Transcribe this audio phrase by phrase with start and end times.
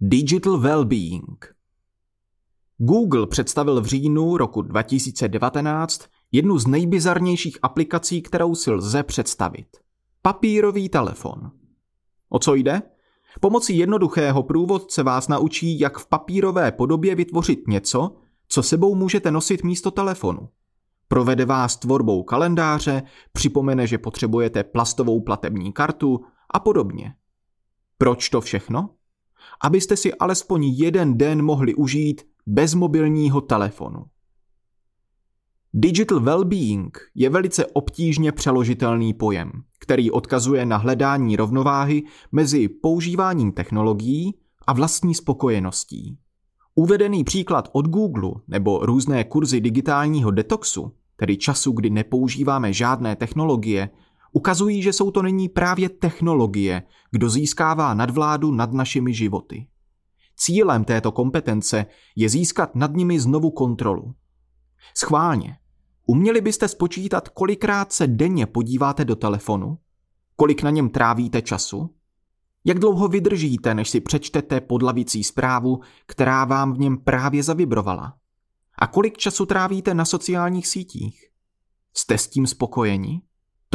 [0.00, 1.54] Digital Wellbeing
[2.78, 9.66] Google představil v říjnu roku 2019 jednu z nejbizarnějších aplikací, kterou si lze představit.
[10.22, 11.50] Papírový telefon.
[12.28, 12.82] O co jde?
[13.40, 18.16] Pomocí jednoduchého průvodce vás naučí, jak v papírové podobě vytvořit něco,
[18.48, 20.48] co sebou můžete nosit místo telefonu.
[21.08, 23.02] Provede vás tvorbou kalendáře,
[23.32, 27.14] připomene, že potřebujete plastovou platební kartu a podobně.
[27.98, 28.95] Proč to všechno?
[29.64, 34.04] Abyste si alespoň jeden den mohli užít bez mobilního telefonu.
[35.74, 44.34] Digital well-being je velice obtížně přeložitelný pojem, který odkazuje na hledání rovnováhy mezi používáním technologií
[44.66, 46.18] a vlastní spokojeností.
[46.74, 53.90] Uvedený příklad od Google nebo různé kurzy digitálního detoxu, tedy času, kdy nepoužíváme žádné technologie,
[54.36, 59.66] ukazují, že jsou to nyní právě technologie, kdo získává nadvládu nad našimi životy.
[60.36, 61.86] Cílem této kompetence
[62.16, 64.14] je získat nad nimi znovu kontrolu.
[64.96, 65.58] Schválně,
[66.06, 69.78] uměli byste spočítat, kolikrát se denně podíváte do telefonu?
[70.36, 71.94] Kolik na něm trávíte času?
[72.64, 78.16] Jak dlouho vydržíte, než si přečtete podlavící zprávu, která vám v něm právě zavibrovala?
[78.78, 81.24] A kolik času trávíte na sociálních sítích?
[81.94, 83.22] Jste s tím spokojeni?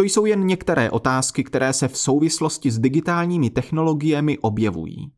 [0.01, 5.11] To jsou jen některé otázky, které se v souvislosti s digitálními technologiemi objevují.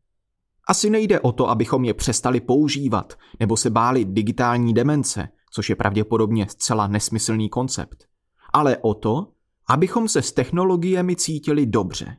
[0.68, 5.76] Asi nejde o to, abychom je přestali používat nebo se báli digitální demence, což je
[5.76, 8.04] pravděpodobně zcela nesmyslný koncept,
[8.52, 9.32] ale o to,
[9.68, 12.16] abychom se s technologiemi cítili dobře.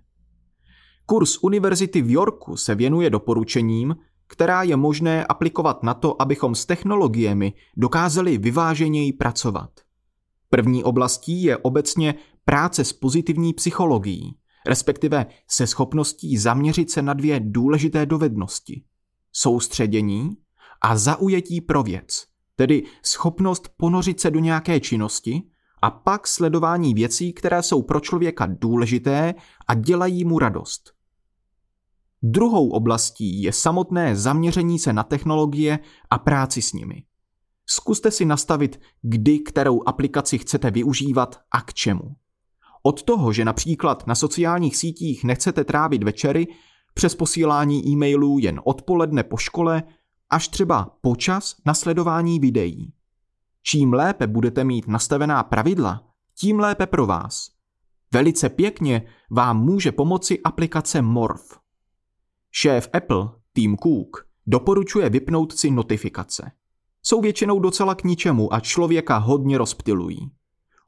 [1.05, 3.95] Kurs univerzity v Yorku se věnuje doporučením,
[4.27, 9.69] která je možné aplikovat na to, abychom s technologiemi dokázali vyváženěji pracovat.
[10.49, 17.39] První oblastí je obecně práce s pozitivní psychologií, respektive se schopností zaměřit se na dvě
[17.43, 18.83] důležité dovednosti.
[19.31, 20.37] Soustředění
[20.81, 22.23] a zaujetí pro věc,
[22.55, 25.41] tedy schopnost ponořit se do nějaké činnosti
[25.81, 29.33] a pak sledování věcí, které jsou pro člověka důležité
[29.67, 30.93] a dělají mu radost.
[32.23, 35.79] Druhou oblastí je samotné zaměření se na technologie
[36.09, 37.03] a práci s nimi.
[37.65, 42.15] Zkuste si nastavit, kdy kterou aplikaci chcete využívat a k čemu.
[42.87, 46.47] Od toho, že například na sociálních sítích nechcete trávit večery,
[46.93, 49.83] přes posílání e-mailů jen odpoledne po škole,
[50.29, 52.93] až třeba počas nasledování videí.
[53.63, 56.03] Čím lépe budete mít nastavená pravidla,
[56.39, 57.49] tím lépe pro vás.
[58.13, 61.59] Velice pěkně vám může pomoci aplikace Morph.
[62.51, 66.51] Šéf Apple, Tim Cook, doporučuje vypnout si notifikace.
[67.03, 70.31] Jsou většinou docela k ničemu a člověka hodně rozptilují.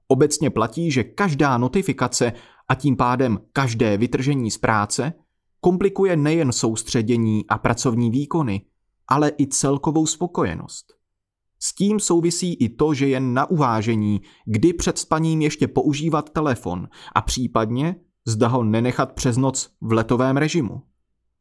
[0.07, 2.34] Obecně platí, že každá notifikace
[2.68, 5.13] a tím pádem každé vytržení z práce
[5.59, 8.62] komplikuje nejen soustředění a pracovní výkony,
[9.07, 10.94] ale i celkovou spokojenost.
[11.59, 16.88] S tím souvisí i to, že jen na uvážení, kdy před spaním ještě používat telefon
[17.16, 17.96] a případně
[18.28, 20.81] zda ho nenechat přes noc v letovém režimu.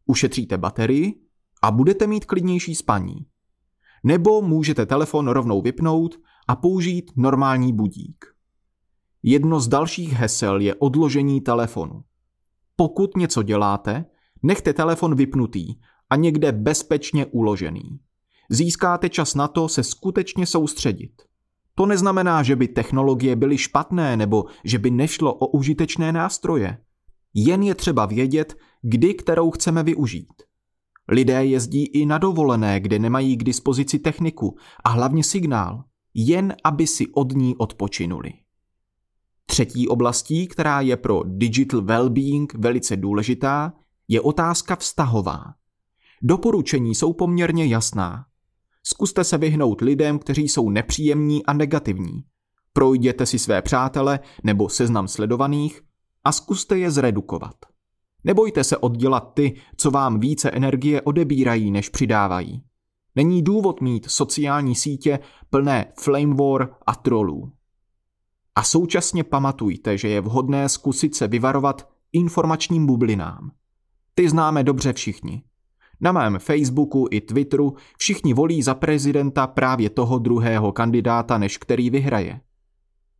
[0.06, 1.20] Ušetříte baterii
[1.62, 3.26] a budete mít klidnější spaní.
[4.04, 6.16] Nebo můžete telefon rovnou vypnout
[6.48, 8.35] a použít normální budík.
[9.28, 12.02] Jedno z dalších hesel je odložení telefonu.
[12.76, 14.04] Pokud něco děláte,
[14.42, 15.74] nechte telefon vypnutý
[16.10, 18.00] a někde bezpečně uložený.
[18.50, 21.12] Získáte čas na to se skutečně soustředit.
[21.74, 26.78] To neznamená, že by technologie byly špatné nebo že by nešlo o užitečné nástroje.
[27.34, 30.42] Jen je třeba vědět, kdy kterou chceme využít.
[31.08, 36.86] Lidé jezdí i na dovolené, kde nemají k dispozici techniku a hlavně signál, jen aby
[36.86, 38.45] si od ní odpočinuli.
[39.46, 43.72] Třetí oblastí, která je pro digital well-being velice důležitá,
[44.08, 45.54] je otázka vztahová.
[46.22, 48.26] Doporučení jsou poměrně jasná.
[48.82, 52.24] Zkuste se vyhnout lidem, kteří jsou nepříjemní a negativní.
[52.72, 55.82] Projděte si své přátele nebo seznam sledovaných
[56.24, 57.54] a zkuste je zredukovat.
[58.24, 62.62] Nebojte se oddělat ty, co vám více energie odebírají, než přidávají.
[63.16, 65.18] Není důvod mít sociální sítě
[65.50, 67.52] plné flame war a trolů.
[68.56, 73.50] A současně pamatujte, že je vhodné zkusit se vyvarovat informačním bublinám.
[74.14, 75.42] Ty známe dobře všichni.
[76.00, 81.90] Na mém Facebooku i Twitteru všichni volí za prezidenta právě toho druhého kandidáta, než který
[81.90, 82.40] vyhraje.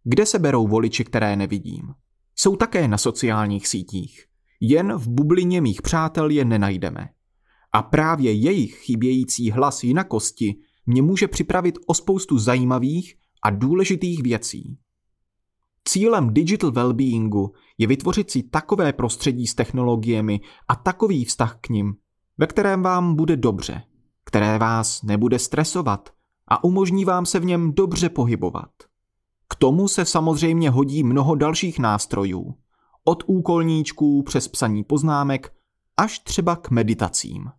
[0.05, 1.95] Kde se berou voliči, které nevidím?
[2.37, 4.25] Jsou také na sociálních sítích.
[4.61, 7.09] Jen v bublině mých přátel je nenajdeme.
[7.73, 10.57] A právě jejich chybějící hlas jinakosti
[10.87, 14.79] mě může připravit o spoustu zajímavých a důležitých věcí.
[15.89, 21.95] Cílem digital wellbeingu je vytvořit si takové prostředí s technologiemi a takový vztah k nim,
[22.39, 23.83] ve kterém vám bude dobře,
[24.25, 26.11] které vás nebude stresovat
[26.49, 28.71] a umožní vám se v něm dobře pohybovat.
[29.49, 32.55] K tomu se samozřejmě hodí mnoho dalších nástrojů,
[33.05, 35.53] od úkolníčků přes psaní poznámek
[35.97, 37.51] až třeba k meditacím.